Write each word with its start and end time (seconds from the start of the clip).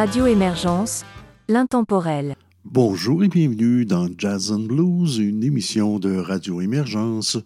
Radio 0.00 0.24
Émergence, 0.24 1.04
l'intemporel. 1.46 2.34
Bonjour 2.64 3.22
et 3.22 3.28
bienvenue 3.28 3.84
dans 3.84 4.08
Jazz 4.16 4.50
and 4.50 4.60
Blues, 4.60 5.18
une 5.18 5.44
émission 5.44 5.98
de 5.98 6.16
Radio 6.16 6.62
Émergence. 6.62 7.36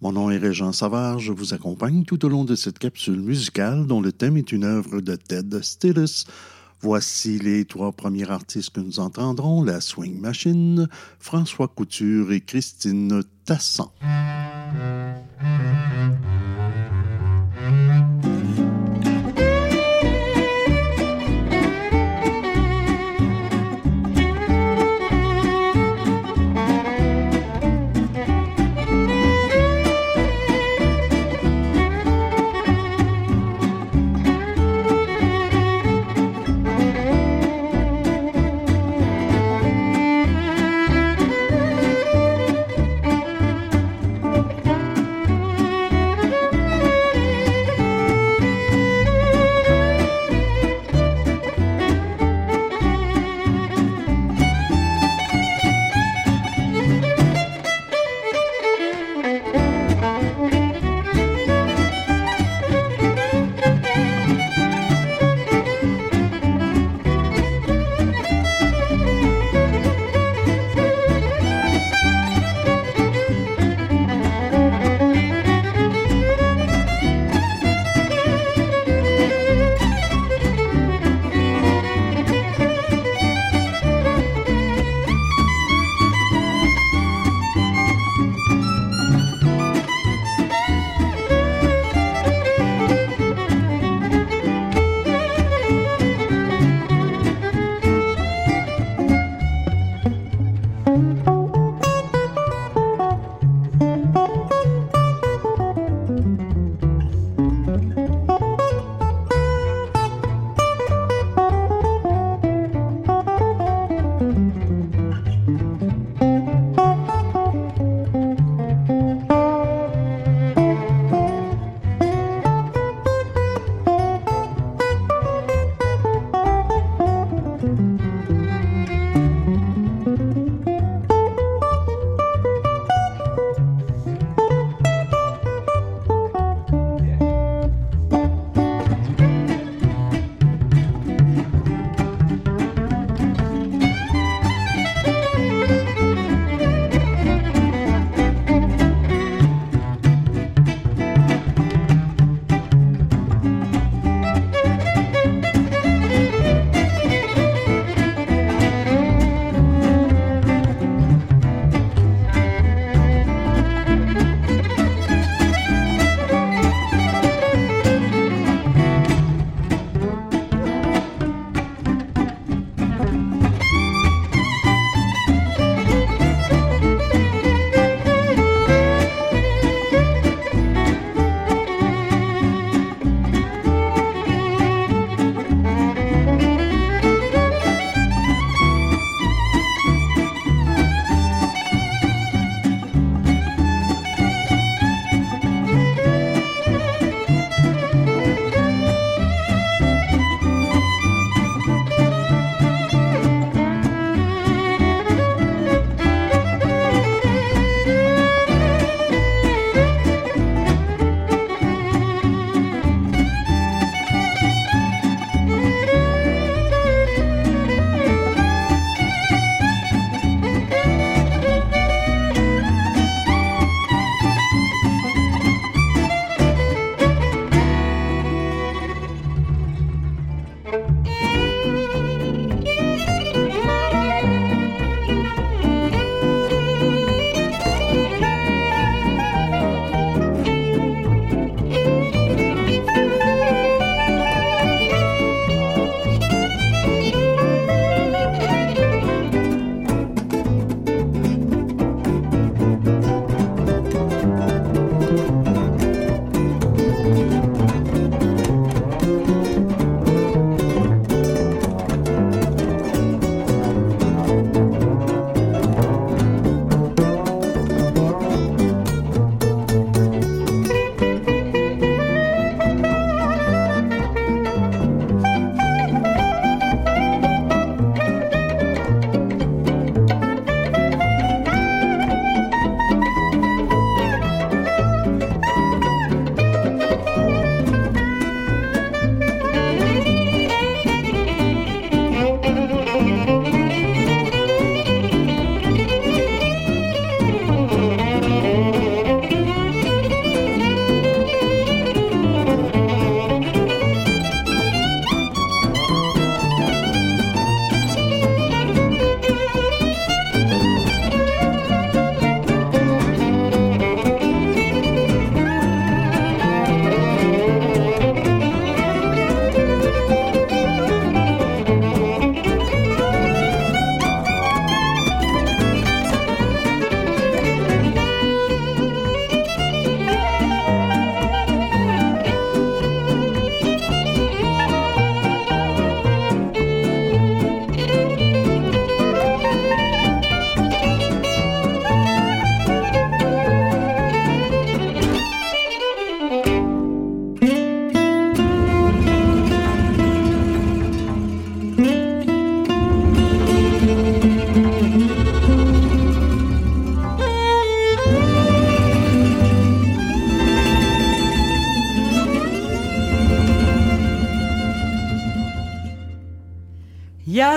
Mon 0.00 0.12
nom 0.12 0.30
est 0.30 0.38
Régent 0.38 0.70
Savard, 0.70 1.18
je 1.18 1.32
vous 1.32 1.52
accompagne 1.52 2.04
tout 2.04 2.24
au 2.24 2.28
long 2.28 2.44
de 2.44 2.54
cette 2.54 2.78
capsule 2.78 3.18
musicale 3.18 3.88
dont 3.88 4.00
le 4.00 4.12
thème 4.12 4.36
est 4.36 4.52
une 4.52 4.62
œuvre 4.62 5.00
de 5.00 5.16
Ted 5.16 5.60
Stillis. 5.62 6.26
Voici 6.80 7.40
les 7.40 7.64
trois 7.64 7.90
premiers 7.90 8.30
artistes 8.30 8.70
que 8.70 8.80
nous 8.80 9.00
entendrons, 9.00 9.64
la 9.64 9.80
Swing 9.80 10.20
Machine, 10.20 10.88
François 11.18 11.66
Couture 11.66 12.30
et 12.30 12.40
Christine 12.40 13.24
Tassan. 13.44 13.90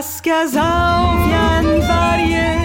сказал 0.09 1.17
в 1.17 1.29
январе, 1.29 2.57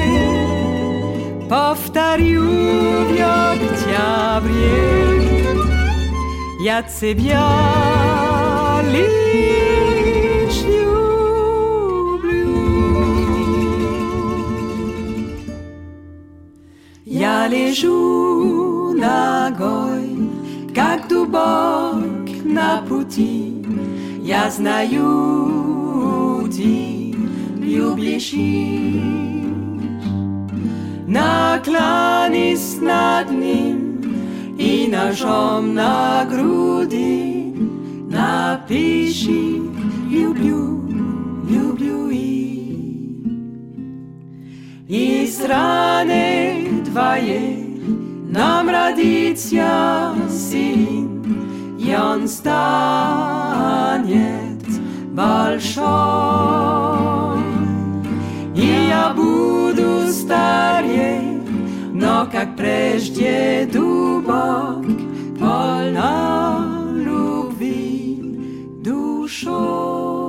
повторю 1.49 2.43
в 2.43 3.21
октябре. 3.53 4.85
Я 6.61 6.83
тебя 6.83 8.81
лишь 8.91 10.63
люблю. 10.65 11.05
Я 17.05 17.47
лежу 17.49 18.93
ногой, 18.95 20.31
как 20.75 21.07
дубок 21.09 22.05
на 22.45 22.83
пути. 22.89 23.67
Я 24.23 24.51
знаю, 24.51 25.54
lubisz 28.04 28.34
Naklanis 31.08 32.82
nad 32.82 33.32
nim 33.32 34.02
i 34.58 34.90
nożom 34.92 35.74
na 35.74 36.26
grudi 36.30 37.54
napiši 38.10 39.62
lubiu, 40.12 40.82
lubiu 41.50 42.12
i. 42.12 42.60
I 44.90 45.28
z 45.28 45.46
rany 45.46 46.64
dwaje 46.84 47.42
nam 48.30 48.70
radicja 48.70 50.14
sin, 50.30 51.10
jon 51.80 52.28
staniet 52.28 52.50
большой. 55.16 57.23
И 58.84 58.88
я 58.90 59.14
буду 59.16 60.10
старее, 60.10 61.42
но 61.94 62.28
как 62.30 62.58
прежде 62.58 63.70
дубок, 63.72 64.86
полна 65.40 66.68
любви 66.94 68.22
душой. 68.84 70.20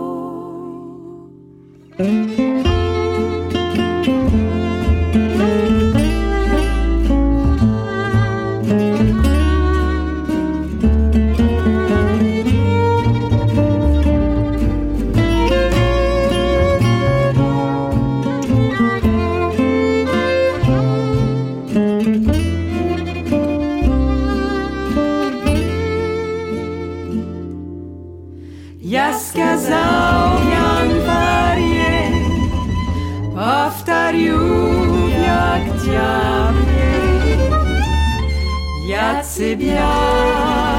C'est 39.37 39.57
bien. 39.57 40.74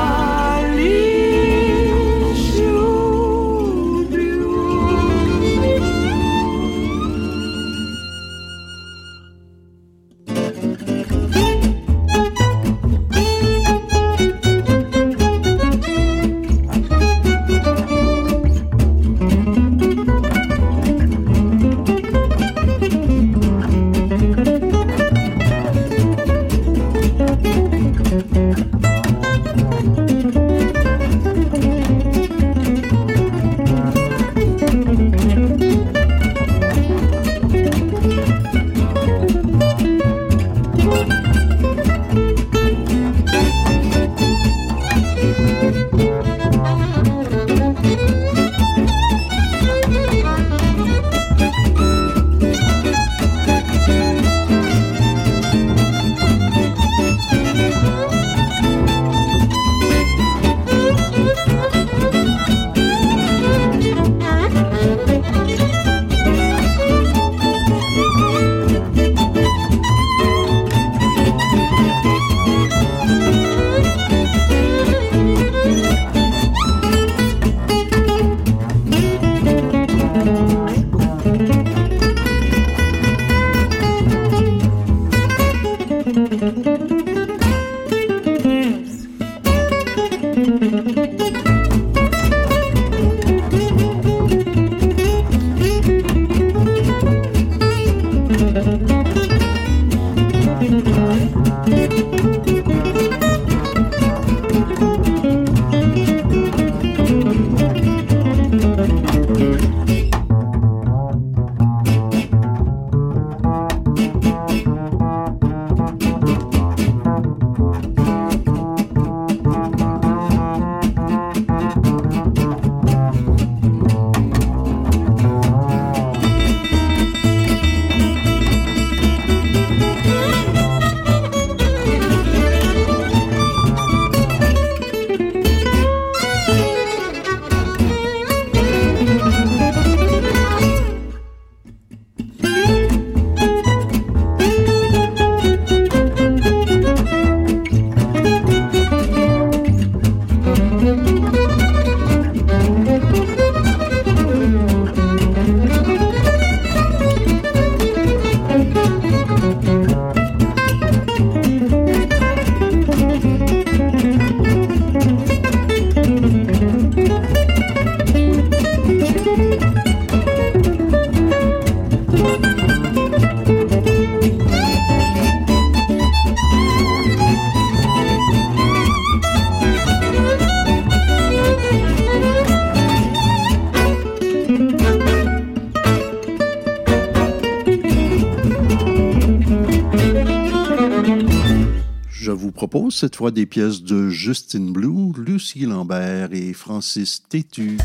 Cette 192.97 193.17
fois 193.17 193.31
des 193.31 193.45
pièces 193.45 193.83
de 193.83 194.09
Justin 194.09 194.71
Blue, 194.71 195.13
Lucie 195.19 195.67
Lambert 195.67 196.33
et 196.33 196.55
Francis 196.55 197.23
Tétu. 197.29 197.77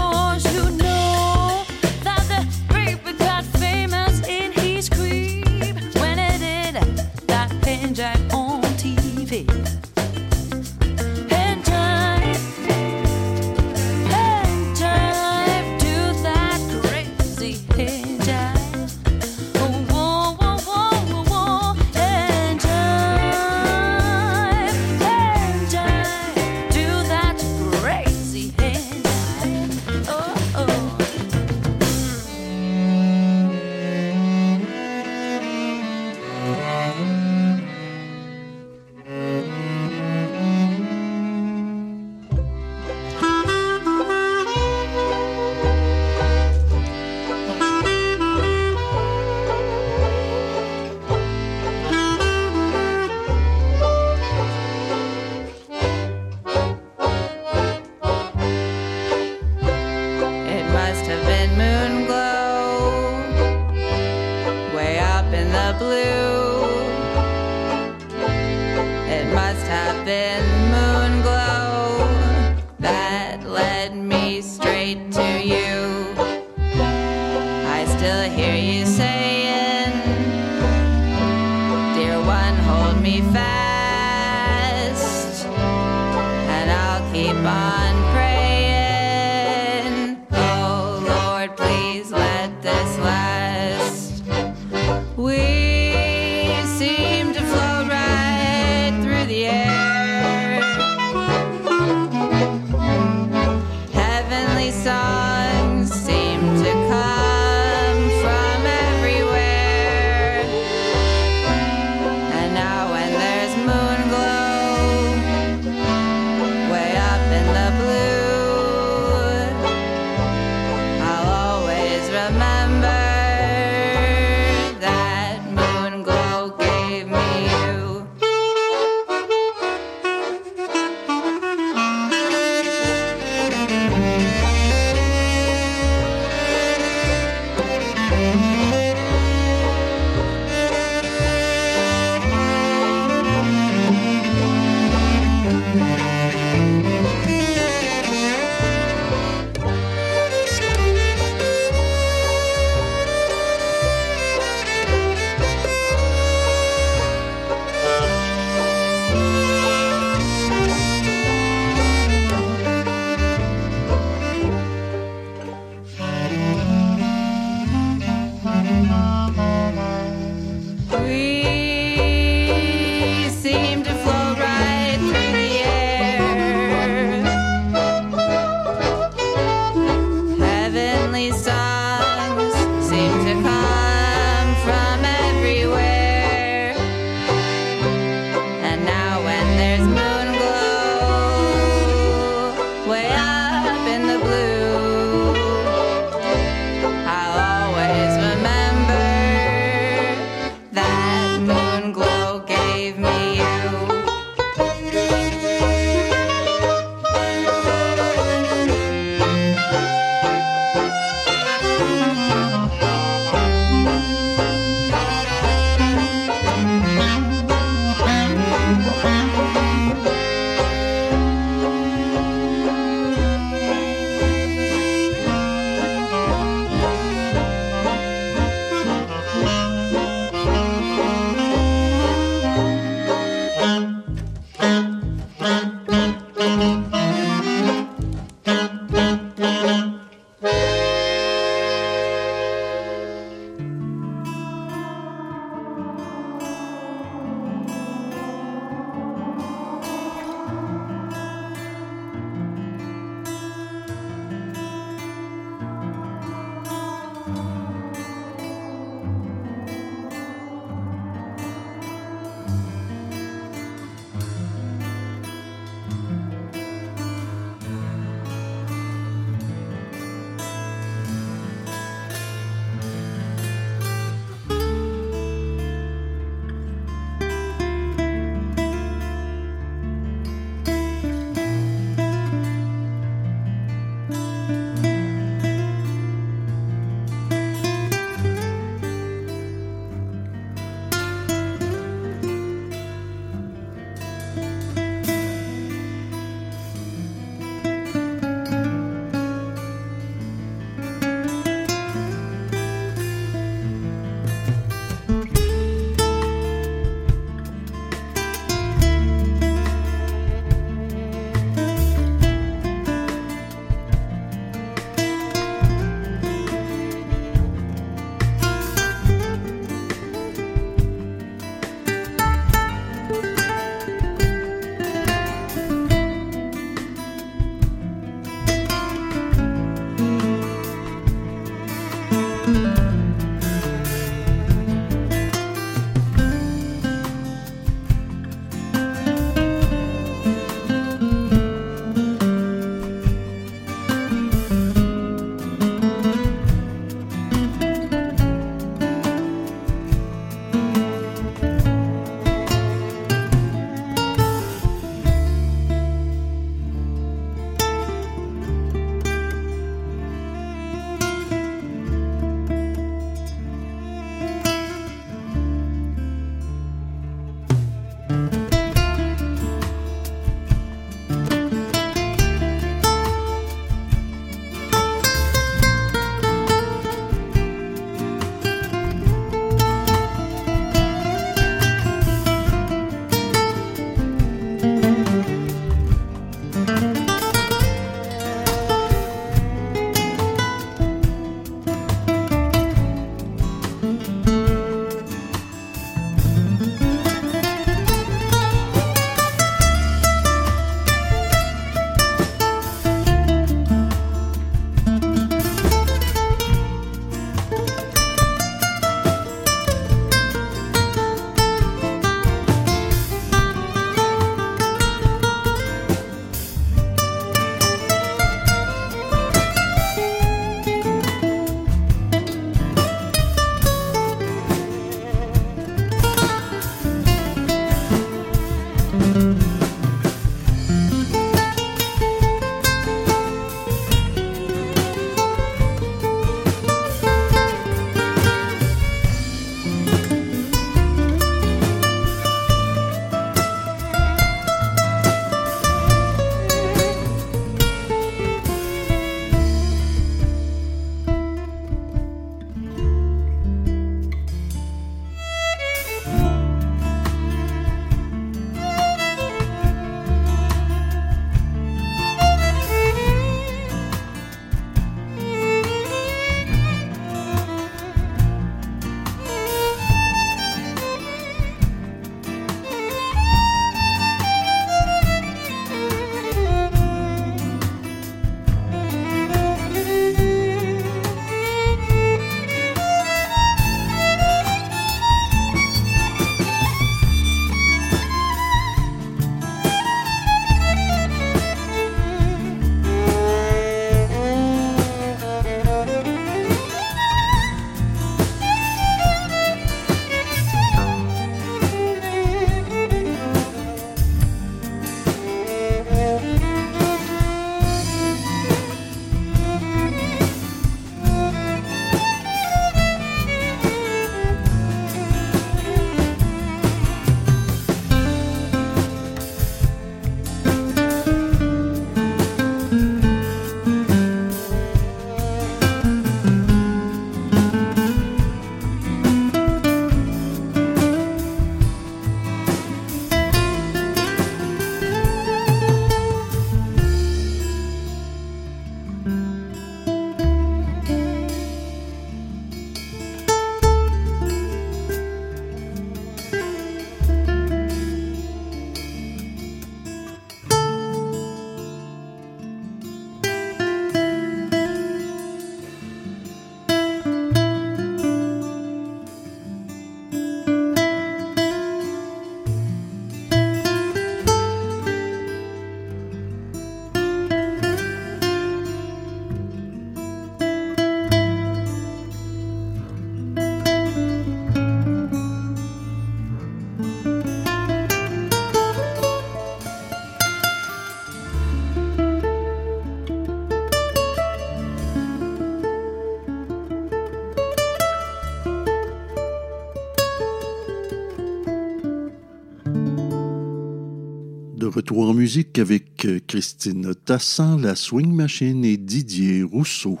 Retour 594.82 595.10
en 595.10 595.14
musique 595.14 595.60
avec 595.60 596.08
Christine 596.26 596.92
Tassin, 597.04 597.56
la 597.56 597.76
Swing 597.76 598.12
Machine 598.12 598.64
et 598.64 598.76
Didier 598.76 599.44
Rousseau. 599.44 600.00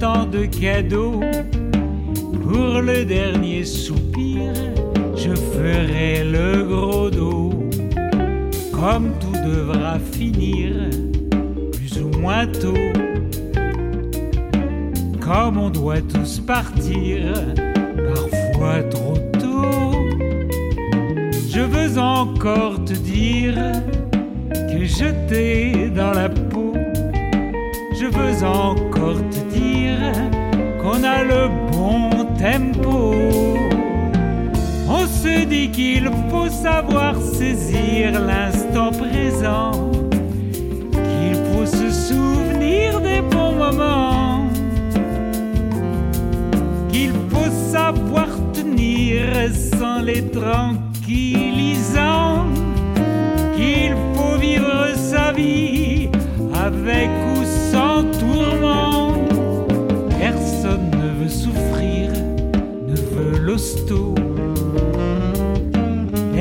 Tant 0.00 0.26
de 0.26 0.44
cadeaux, 0.46 1.20
pour 2.42 2.80
le 2.82 3.04
dernier 3.04 3.64
soupir, 3.64 4.52
je 5.16 5.34
ferai 5.34 6.24
le 6.24 6.64
gros 6.64 7.10
dos. 7.10 7.52
Comme 8.72 9.12
tout 9.20 9.32
devra 9.48 9.98
finir, 9.98 10.72
plus 11.72 12.02
ou 12.02 12.08
moins 12.18 12.46
tôt. 12.46 12.74
Comme 15.20 15.56
on 15.56 15.70
doit 15.70 16.02
tous 16.02 16.40
partir, 16.40 17.32
parfois 17.96 18.82
trop 18.90 19.16
tôt. 19.40 19.92
Je 21.50 21.60
veux 21.60 21.98
encore 21.98 22.84
te 22.84 22.92
dire 22.92 23.54
que 24.50 24.84
je 24.84 25.06
t'ai 25.28 25.88
dans 25.88 26.12
la. 26.12 26.28
Je 28.04 28.10
veux 28.10 28.44
encore 28.44 29.22
te 29.30 29.40
dire 29.58 30.12
qu'on 30.82 31.02
a 31.04 31.24
le 31.24 31.48
bon 31.72 32.10
tempo. 32.38 33.14
On 34.86 35.06
se 35.06 35.46
dit 35.46 35.70
qu'il 35.70 36.10
faut 36.28 36.50
savoir 36.50 37.16
saisir 37.18 38.20
l'instant 38.20 38.90
présent, 38.90 39.90
qu'il 40.92 41.36
faut 41.50 41.64
se 41.64 41.90
souvenir 41.90 43.00
des 43.00 43.22
bons 43.22 43.54
moments, 43.54 44.50
qu'il 46.90 47.12
faut 47.30 47.52
savoir 47.72 48.28
tenir 48.52 49.24
sans 49.80 50.02
les 50.02 50.22
tranquillisants, 50.30 52.23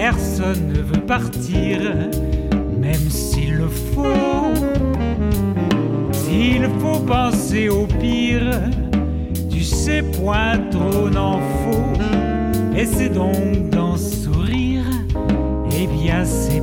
Personne 0.06 0.68
ne 0.68 0.82
veut 0.82 1.06
partir, 1.08 1.80
même 2.78 3.10
s'il 3.10 3.54
le 3.54 3.70
faut. 3.70 4.52
S'il 6.12 6.68
faut 6.80 7.00
penser 7.00 7.70
au 7.70 7.86
pire, 7.86 8.60
tu 9.50 9.62
sais 9.62 10.02
point 10.02 10.58
trop 10.72 11.10
n'en 11.10 11.40
faut. 11.40 12.04
Et 12.76 12.86
c'est 12.86 13.14
donc 13.14 13.70
d'en 13.70 13.96
sourire, 13.96 14.84
eh 15.80 15.88
bien 15.88 16.26
c'est 16.26 16.62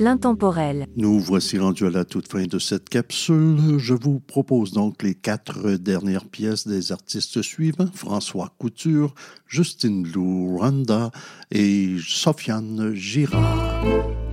L'intemporel. 0.00 0.86
Nous 0.96 1.20
voici 1.20 1.58
rendus 1.58 1.86
à 1.86 1.90
la 1.90 2.04
toute 2.04 2.26
fin 2.26 2.44
de 2.44 2.58
cette 2.58 2.88
capsule. 2.88 3.78
Je 3.78 3.94
vous 3.94 4.18
propose 4.18 4.72
donc 4.72 5.04
les 5.04 5.14
quatre 5.14 5.76
dernières 5.76 6.24
pièces 6.24 6.66
des 6.66 6.90
artistes 6.90 7.40
suivants 7.40 7.86
François 7.94 8.52
Couture, 8.58 9.14
Justine 9.46 10.08
Lou 10.12 10.58
Randa 10.58 11.12
et 11.52 11.96
Sofiane 12.04 12.94
Girard. 12.94 14.25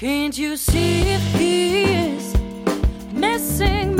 Reste 0.00 0.38
au 0.38 0.56
chaud 3.56 3.97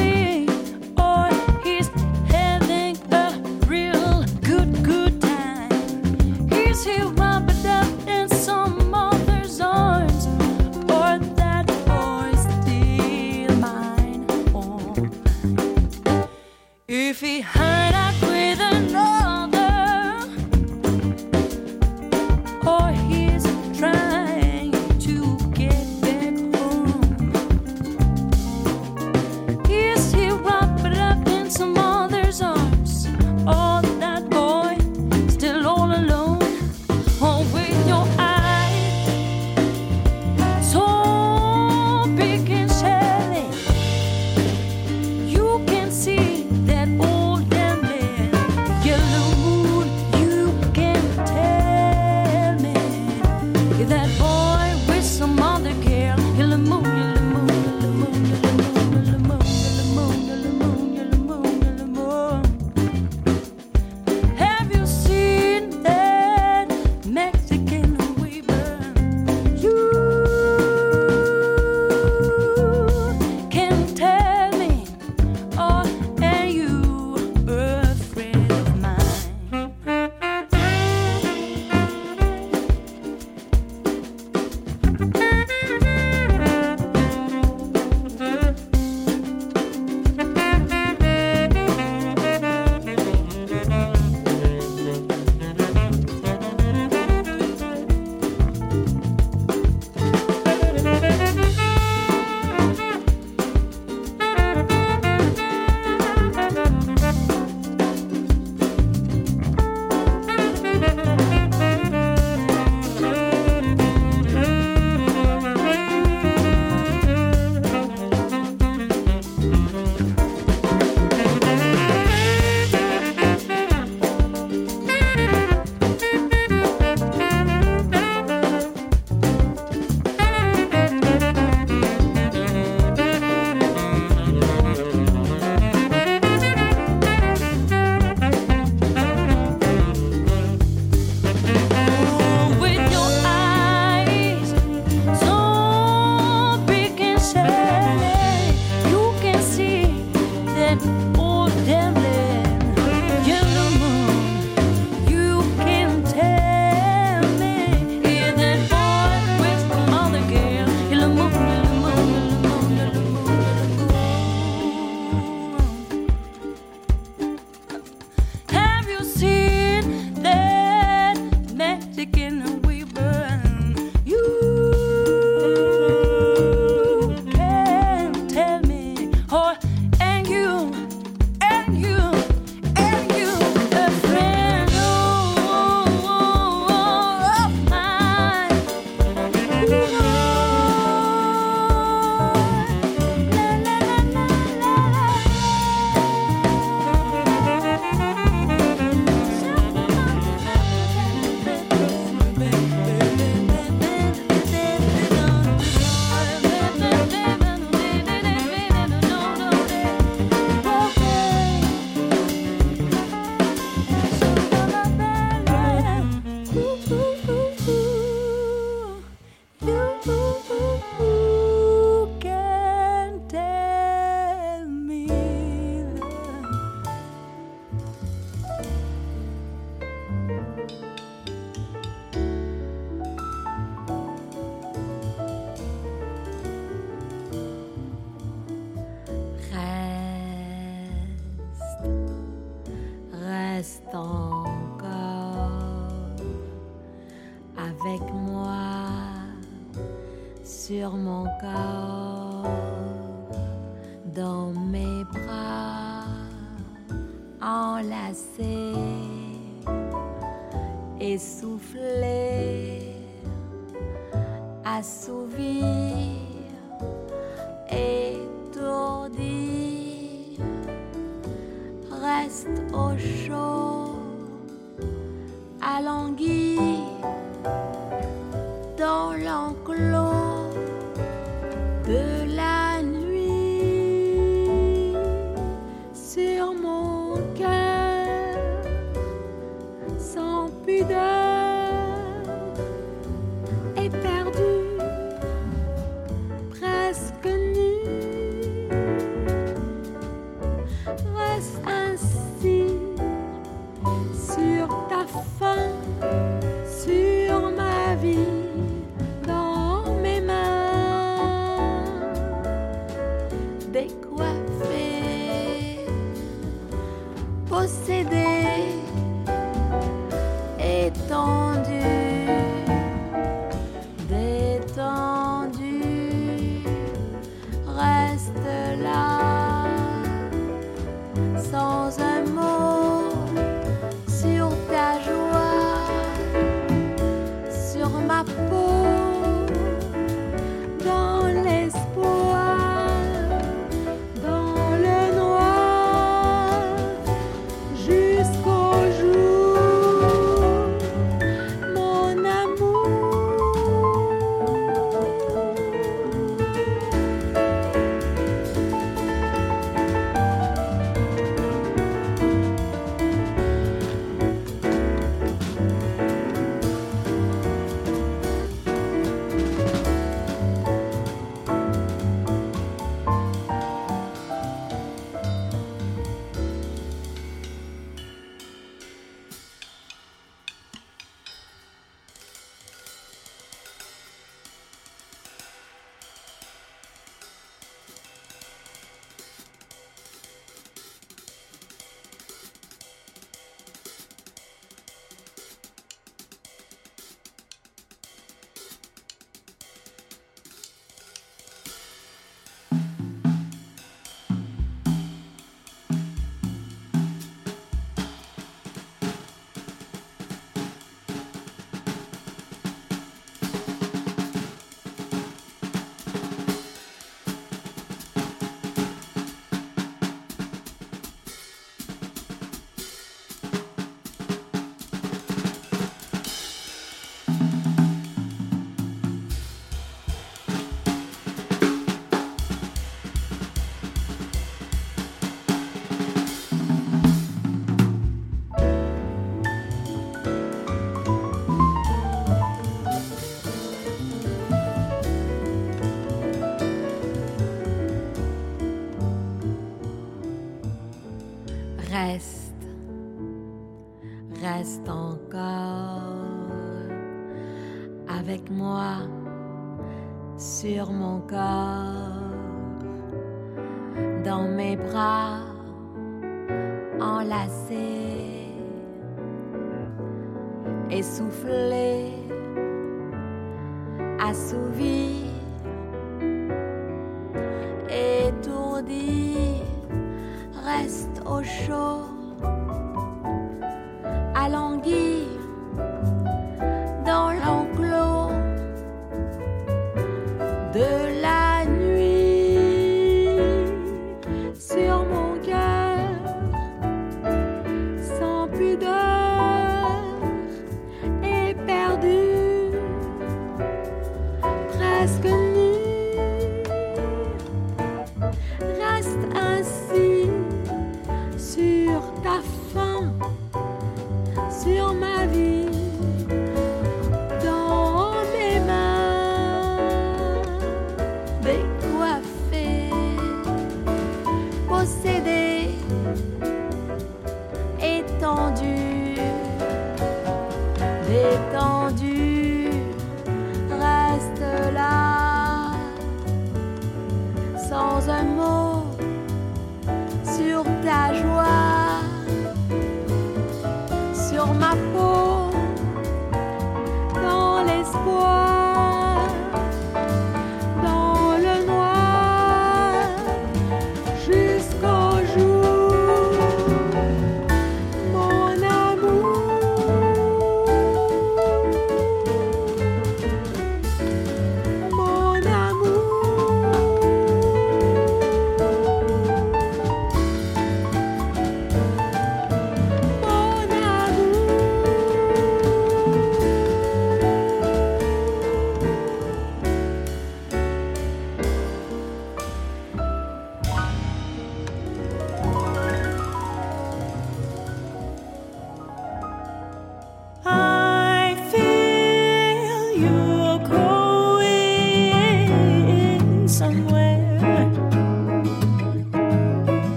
sur 460.38 460.92
mon 460.92 461.20
corps, 461.20 461.97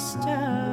sister. 0.00 0.69